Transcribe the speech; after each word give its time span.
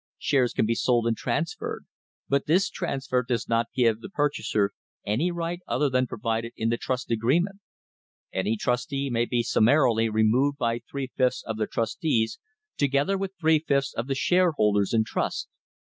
Shares 0.17 0.53
can 0.53 0.65
be 0.65 0.73
sold 0.73 1.05
and 1.05 1.15
transferred, 1.15 1.85
but 2.27 2.47
this 2.47 2.71
transfer 2.71 3.21
does 3.21 3.47
not 3.47 3.67
give 3.75 3.99
the 4.01 4.09
purchaser 4.09 4.71
any 5.05 5.29
right 5.29 5.59
other 5.67 5.91
than 5.91 6.07
provided 6.07 6.53
in 6.57 6.69
the 6.69 6.77
trust 6.77 7.11
agreement. 7.11 7.59
Any 8.33 8.57
trustee 8.57 9.11
may 9.11 9.25
be 9.25 9.43
summarily 9.43 10.09
removed 10.09 10.57
by 10.57 10.79
three 10.89 11.11
fifths 11.15 11.43
of 11.43 11.57
the 11.57 11.67
trustees, 11.67 12.39
together 12.77 13.15
with 13.15 13.33
three 13.39 13.59
fifths 13.59 13.93
of 13.93 14.07
the 14.07 14.15
share 14.15 14.45
THE 14.45 14.47
HISTORY 14.47 14.47
OF 14.47 14.47
THE 14.47 14.49
STANDARD 14.49 14.49
OIL 14.49 14.49
COMPANY 14.49 14.55
holders 14.57 14.93
in 14.95 15.03
trust. 15.03 15.49